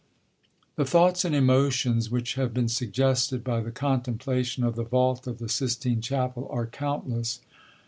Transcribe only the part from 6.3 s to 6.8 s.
are